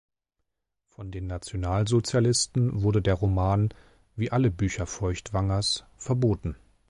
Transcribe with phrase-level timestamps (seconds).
[0.87, 3.69] Von den Nationalsozialisten wurde der Roman,
[4.15, 6.55] wie alle Bücher Feuchtwangers, verboten.